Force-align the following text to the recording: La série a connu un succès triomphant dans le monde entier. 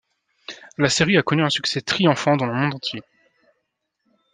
La 0.79 0.89
série 0.89 1.15
a 1.15 1.21
connu 1.21 1.43
un 1.43 1.51
succès 1.51 1.79
triomphant 1.79 2.35
dans 2.35 2.47
le 2.47 2.55
monde 2.55 2.73
entier. 2.73 3.03